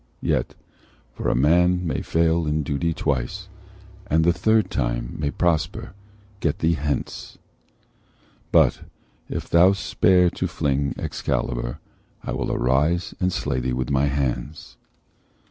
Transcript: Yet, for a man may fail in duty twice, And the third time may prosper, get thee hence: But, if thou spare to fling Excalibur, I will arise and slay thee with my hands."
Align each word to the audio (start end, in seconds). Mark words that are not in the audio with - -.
Yet, 0.23 0.55
for 1.13 1.29
a 1.29 1.35
man 1.35 1.85
may 1.85 2.01
fail 2.01 2.47
in 2.47 2.63
duty 2.63 2.91
twice, 2.91 3.49
And 4.07 4.23
the 4.23 4.33
third 4.33 4.71
time 4.71 5.13
may 5.15 5.29
prosper, 5.29 5.93
get 6.39 6.57
thee 6.57 6.73
hence: 6.73 7.37
But, 8.51 8.81
if 9.29 9.47
thou 9.47 9.73
spare 9.73 10.31
to 10.31 10.47
fling 10.47 10.95
Excalibur, 10.97 11.77
I 12.23 12.31
will 12.31 12.51
arise 12.51 13.13
and 13.19 13.31
slay 13.31 13.59
thee 13.59 13.73
with 13.73 13.91
my 13.91 14.07
hands." 14.07 14.75